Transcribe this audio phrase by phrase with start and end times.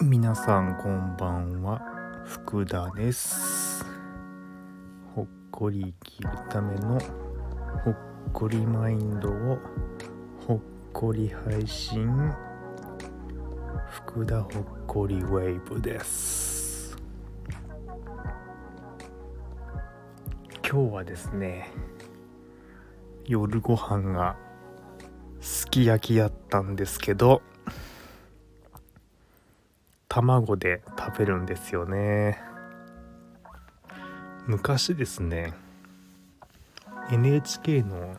[0.00, 1.82] 皆さんこんばんは。
[2.24, 3.84] 福田です。
[5.14, 6.98] ほっこり生きるための
[7.84, 7.96] ほっ
[8.32, 9.58] こりマインドを
[10.46, 10.60] ほっ
[10.94, 12.32] こり配信。
[13.90, 14.52] 福田ほっ
[14.86, 16.96] こりウェーブです。
[20.66, 21.70] 今日はですね
[23.26, 24.36] 夜ご飯が
[25.40, 27.40] すき焼きやったんですけど
[30.08, 32.38] 卵で食べるんですよね。
[34.46, 35.54] 昔ですね
[37.10, 38.16] NHK の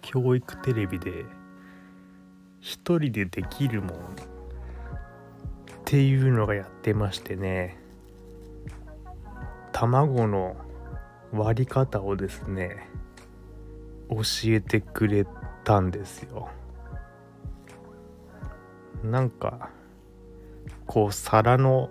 [0.00, 1.24] 教育テレビで
[2.60, 3.94] 一人でできるもんっ
[5.84, 7.76] ていうのがやってましてね
[9.72, 10.56] 卵の
[11.32, 12.91] 割り方をですね
[14.14, 15.26] 教えてくれ
[15.64, 16.48] たんですよ。
[19.02, 19.70] なんか
[20.86, 21.90] こう皿の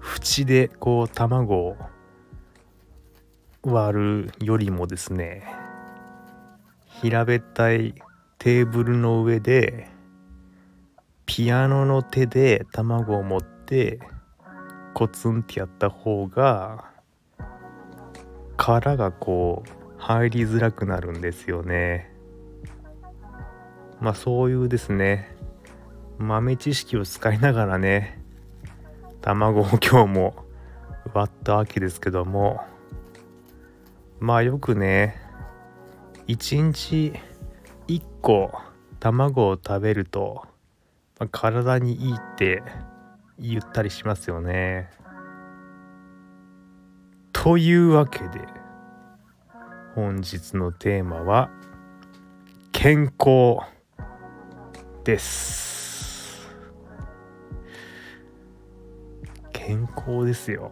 [0.00, 1.76] 縁でこう卵を
[3.62, 5.44] 割るよりもですね
[6.86, 7.94] 平べったい
[8.38, 9.88] テーブルの上で
[11.26, 14.00] ピアノの手で卵を持って
[14.94, 16.90] コツンってやった方が
[18.56, 22.10] 殻がこう入りづらくなるんですよね。
[24.00, 25.36] まあそういうですね。
[26.18, 28.22] 豆知識を使いながらね
[29.20, 30.34] 卵を今日も
[31.14, 32.60] 割ったわけですけども。
[34.20, 35.16] まあよくね
[36.28, 37.12] 1日
[37.88, 38.52] 1個
[39.00, 40.44] 卵を食べると、
[41.18, 42.62] まあ、体にいいって
[43.38, 44.90] 言ったりしますよね。
[47.32, 48.59] というわけで
[49.94, 51.50] 本日のテーマは
[52.70, 53.58] 健康
[55.02, 56.48] です。
[59.52, 60.70] 健康ですよ。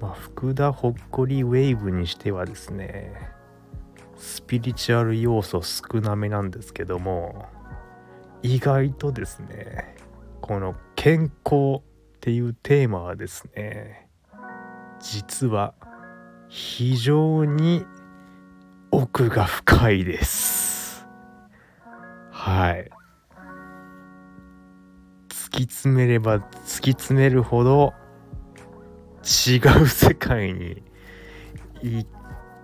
[0.00, 3.14] まあ福田ほっこりウェーブにしてはですね
[4.16, 7.46] スピリチュアル要素少なめなんですけども
[8.42, 9.94] 意外とですね
[10.40, 14.08] この健康っていうテーマはですね
[15.02, 15.74] 実は
[16.48, 17.84] 非常に
[18.92, 21.08] 奥が深いです。
[22.30, 22.88] はい。
[25.28, 27.94] 突き詰めれば突き詰めるほど
[29.22, 30.82] 違う世界に
[31.82, 32.08] 行っ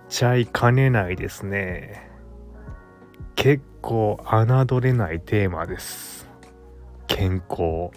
[0.07, 2.09] ちゃいかねないですね。
[3.35, 6.29] 結構侮れないテーマです。
[7.07, 7.91] 健康。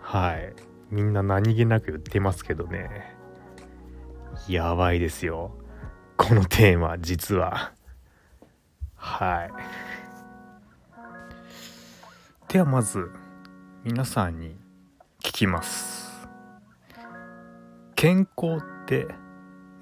[0.00, 0.52] はい。
[0.90, 3.13] みんな何気なく言ってますけどね。
[4.48, 5.52] やばいですよ。
[6.16, 7.72] このテーマ実は。
[8.94, 9.50] はい。
[12.52, 13.10] ではまず
[13.82, 14.56] 皆さんに
[15.20, 16.28] 聞きます。
[17.94, 19.08] 健康って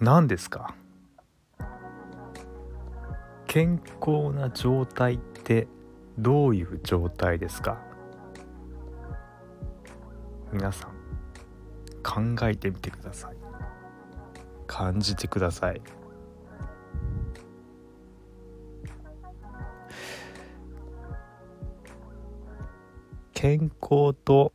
[0.01, 0.75] 何ですか？
[3.47, 5.69] 健康な状態って
[6.19, 7.79] どういう状態ですか？
[10.53, 10.93] 皆さん
[12.03, 13.42] 考えてみてください。
[14.73, 15.83] 感じてください。
[23.35, 24.53] 健康と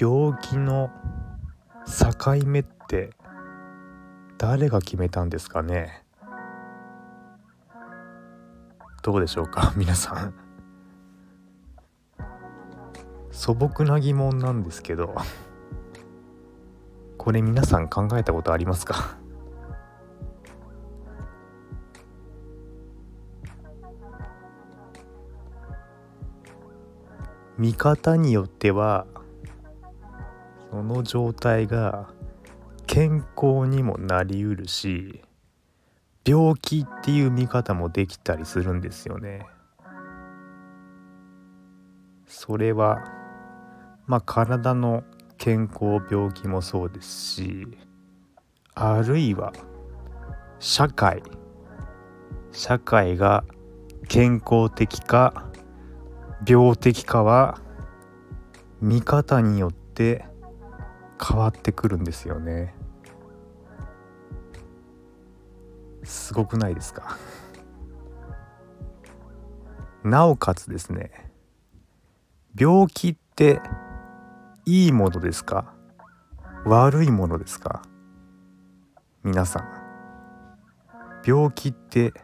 [0.00, 0.90] 病気の
[1.86, 3.10] 境目って
[4.38, 6.02] 誰が決めたんですかね？
[9.02, 9.72] どうでしょうか？
[9.76, 10.34] 皆さん。
[13.30, 15.14] 素朴な疑問なんですけど。
[17.22, 19.16] これ皆さん考えたことありますか？
[27.56, 29.06] 見方によっては
[30.72, 32.08] その状態が
[32.88, 35.22] 健康にもなりうるし
[36.26, 39.46] 病気っていう見方もできたりするんですよね。
[42.26, 43.04] それは
[44.08, 45.04] まあ体の
[45.44, 47.66] 健康病気もそうですし
[48.76, 49.52] あるいは
[50.60, 51.20] 社会
[52.52, 53.42] 社会が
[54.06, 55.50] 健康的か
[56.46, 57.58] 病的かは
[58.80, 60.24] 見方によって
[61.20, 62.76] 変わってくるんですよね。
[66.04, 67.18] すごくないですか？
[70.04, 71.10] なおかつですね
[72.56, 73.60] 病気って
[74.64, 75.74] いいものですか？
[76.64, 77.82] 悪いものですか？
[79.24, 79.68] 皆さん。
[81.26, 82.14] 病気って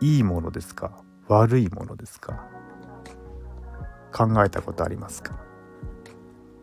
[0.00, 0.90] いいものですか？
[1.28, 2.44] 悪いものですか？
[4.12, 5.38] 考えたことありますか？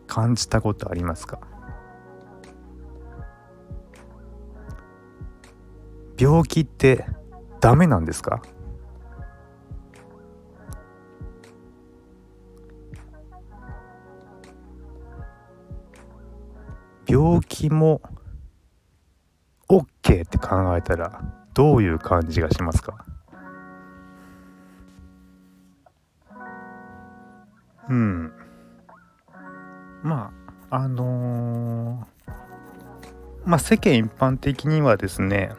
[0.06, 1.40] 感じたことありますか？
[6.18, 7.06] 病気って
[7.60, 8.42] ダメなんですか？
[17.22, 18.02] 病気も
[19.68, 21.22] OK って考えたら
[21.54, 23.04] どういう感じがしますか？
[27.88, 28.32] うん。
[30.02, 30.32] ま
[30.70, 32.32] ああのー、
[33.44, 35.52] まあ世間一般的にはですね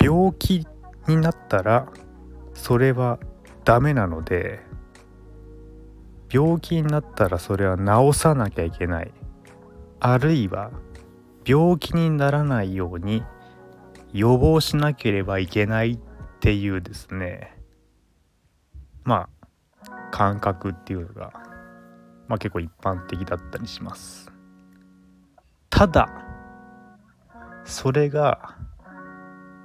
[0.00, 0.64] 病気
[1.08, 1.88] になったら
[2.54, 3.18] それは
[3.64, 4.60] ダメなので
[6.30, 9.12] 病気になったらそれは治さなきゃいけない。
[10.00, 10.70] あるいは
[11.46, 13.22] 病気にならないように
[14.12, 15.98] 予防しなければいけないっ
[16.40, 17.56] ていうですね。
[19.02, 21.32] まあ感覚っていうのが、
[22.28, 24.30] まあ、結構一般的だったりします。
[25.70, 26.08] ただ
[27.64, 28.56] それが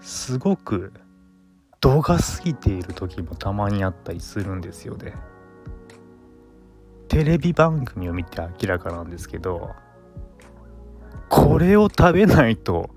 [0.01, 0.91] すごく
[1.81, 5.13] 度が過ぎている時もたまにあったりするんですよね。
[7.07, 9.75] テレビ番組を見て明らかなんですけど
[11.29, 12.89] これを食べないと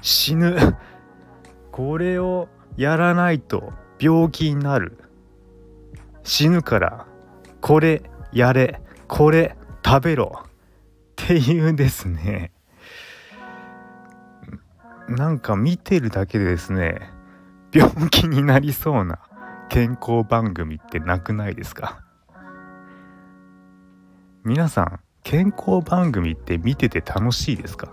[0.00, 0.76] 死ぬ。
[1.70, 4.98] これをやらないと病気になる。
[6.22, 7.06] 死ぬから
[7.60, 8.02] これ
[8.32, 8.80] やれ。
[9.06, 10.42] これ食べろ。
[10.44, 10.48] っ
[11.16, 12.52] ていうですね。
[15.08, 17.10] なんか見てるだけでですね
[17.72, 19.18] 病気になりそうな
[19.68, 22.00] 健康番組ってなくないですか？
[24.44, 27.92] 皆さん健康番組って見てて楽しいですか？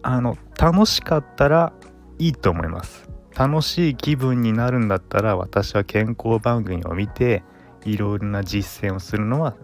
[0.00, 1.72] あの楽しかったら
[2.18, 3.10] いいと思います。
[3.36, 7.42] 楽しい気分になるんだったら私は健康番組を見て
[7.84, 9.56] いろいろな実践をするのは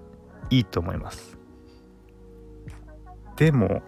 [0.50, 1.38] いいと思います。
[3.37, 3.82] でも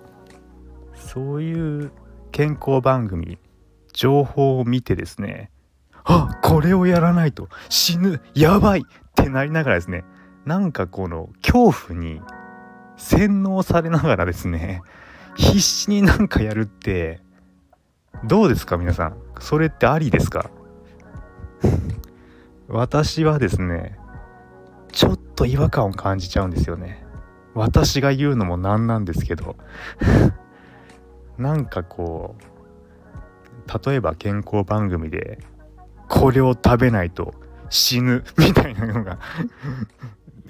[0.94, 1.90] そういう
[2.30, 3.38] 健康番組
[3.92, 5.50] 情報を見てですね
[6.04, 8.82] あこれをやらないと死ぬやばいっ
[9.16, 10.04] てなりながらですね
[10.44, 12.20] なんかこの恐怖に
[12.96, 14.82] 洗脳されながらですね
[15.36, 17.20] 必死になんかやるって
[18.24, 19.16] どうですか皆さん？
[19.38, 20.50] それってありですか？
[22.68, 23.98] 私はですね
[24.92, 27.04] ちょっと違和感を感じちゃうんですよね。
[27.54, 29.56] 私が言うのもなんなんですけど。
[31.38, 35.38] なんかこう例えば健康番組で
[36.08, 37.34] これを食べないと
[37.70, 39.18] 死ぬみたいなのが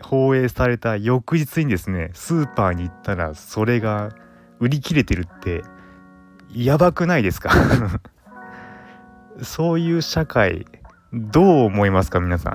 [0.02, 4.10] 放映された翌日にですねスーパーに行ったらそれが
[4.58, 5.62] 売り切れてるって
[6.52, 7.50] やばくないですか？
[9.42, 10.66] そういう社会
[11.12, 12.50] どう思いますか皆さ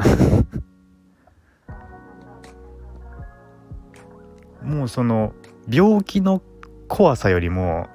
[4.64, 4.68] ん？
[4.78, 5.34] もうその
[5.70, 6.42] 病気の
[6.88, 7.88] 怖さよりも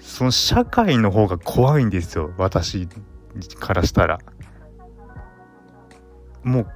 [0.00, 2.88] その社会の方が怖いんですよ私
[3.58, 4.18] からしたら。
[6.42, 6.66] もう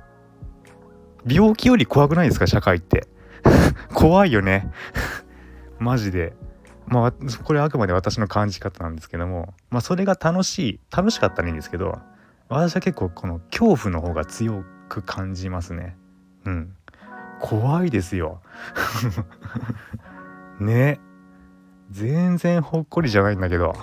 [1.26, 2.46] 病気より怖くないですか？
[2.46, 3.06] 社会って。
[3.94, 4.70] 怖いよね。
[5.78, 6.34] マジで。
[6.87, 7.12] まあ
[7.43, 9.55] これあくまで私の感じ方なんですけども。
[9.70, 11.99] まあそれが楽しい楽しかったらいいんですけど
[12.49, 15.97] 私は結構この恐怖の方が強く感じますね。
[16.45, 16.76] うん。
[17.40, 18.40] 怖いですよ。
[20.61, 21.00] ね。
[21.90, 23.75] 全然ほっこりじゃないんだけど。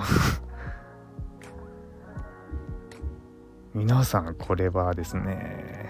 [3.73, 5.89] 皆さんこれはですね。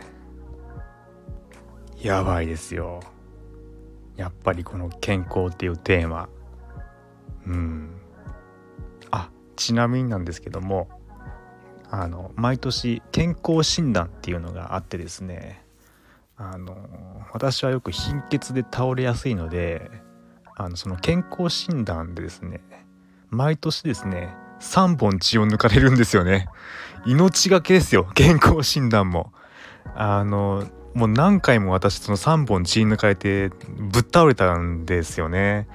[2.04, 3.00] やばいですよ。
[4.18, 6.28] やっぱりこの健康っていうテーマ。
[7.48, 7.96] うん。
[9.10, 10.90] あちなみになんですけども
[11.90, 15.64] あの毎年健康診断っていうのがあってですね
[16.36, 16.76] あの
[17.32, 19.90] 私はよく貧血で倒れやすいので
[20.56, 22.62] あのその健康診断でですね
[23.30, 26.48] 毎年ですね3本血を抜かれるんですよね。
[27.06, 29.32] 命がけですよ健康診断も。
[29.96, 35.68] あのもう何回も私その3本血抜かれてぶっ倒れたんですよね。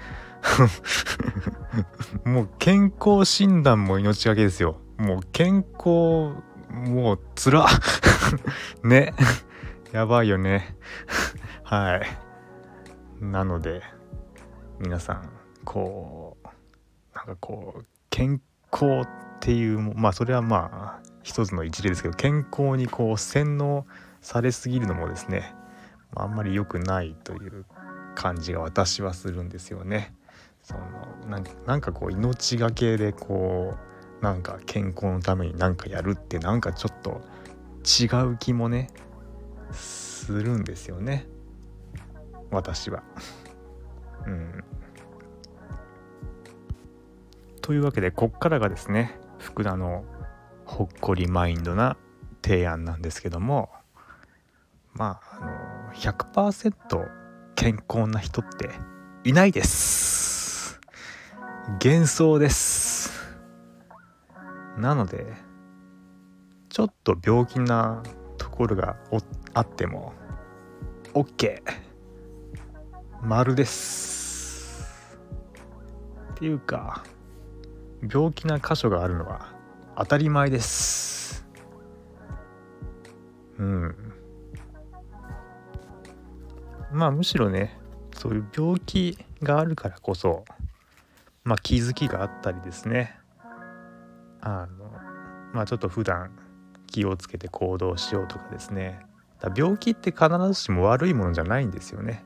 [2.24, 4.80] もう健康診断も命がけですよ。
[4.96, 6.34] もう健康
[6.70, 7.66] もうつら。
[8.84, 9.14] ね。
[9.92, 10.76] やばいよね。
[11.64, 12.28] はい。
[13.20, 13.82] なので
[14.78, 15.30] 皆さん
[15.64, 16.48] こう
[17.16, 18.40] なんかこう健
[18.72, 19.08] 康っ
[19.40, 23.86] ていうまあそれはまあ一つの一例ですけど健康にこう洗脳
[24.20, 25.54] されすぎるのもですね
[26.14, 27.64] あんまり良くないという
[28.14, 30.14] 感じが私はするんですよね。
[30.62, 33.74] そのなんかなんかこう命がけでこ
[34.20, 37.20] うなんか健康のために何かやるってなんかちょっと
[37.84, 38.88] 違う気もね
[39.72, 41.26] するんですよね
[42.50, 43.02] 私は。
[44.26, 44.64] うん、
[47.62, 50.04] というわけでこっからがですね福田の
[50.66, 51.96] ほっこりマインドな
[52.42, 53.70] 提案なんですけども
[54.94, 57.08] まああの100%
[57.54, 58.70] 健康な人って
[59.24, 60.80] いないです。
[61.82, 63.10] 幻想です。
[64.78, 65.26] なので
[66.68, 68.02] ちょっと病気な
[68.36, 68.96] ところが
[69.54, 70.12] あっても
[71.14, 71.60] OK
[73.22, 75.18] 丸です。
[76.32, 77.02] っていうか
[78.08, 79.52] 病気な箇所があるのは
[79.96, 81.44] 当たり前です。
[83.58, 84.07] うん。
[86.92, 87.78] まあむしろね
[88.14, 90.44] そういう病気があるからこそ
[91.44, 93.16] まあ気づきがあったりですね。
[94.40, 94.90] あの
[95.52, 96.30] まあちょっと普段
[96.86, 99.00] 気をつけて行動しようとかですね。
[99.40, 102.24] だ病気って必ずしも悪いものじゃないんですよね。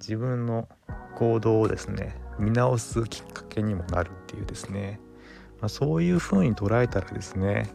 [0.00, 0.68] 自分の
[1.16, 5.00] 行動をですね見直すきっかけにもなるっていうですね、
[5.60, 7.68] まあ、そういう風に捉えたらですね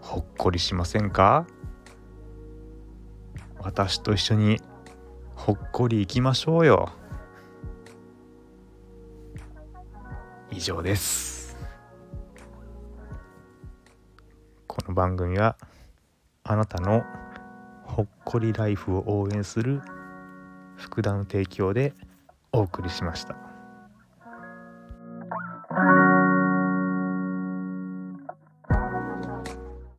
[0.00, 1.46] ほっこりしませんか？
[3.58, 4.60] 私と一緒に
[5.40, 6.90] ほっこりいきましょうよ
[10.50, 11.56] 以上です
[14.66, 15.56] この番組は
[16.44, 17.02] あなたの
[17.84, 19.80] ほっこりライフを応援する
[20.76, 21.94] 福田の提供で
[22.52, 23.49] お送りしました。